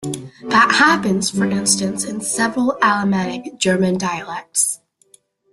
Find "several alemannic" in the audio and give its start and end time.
2.21-3.59